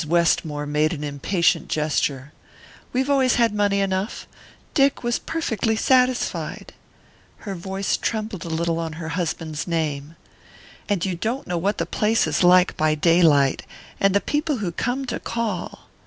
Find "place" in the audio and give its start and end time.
11.85-12.25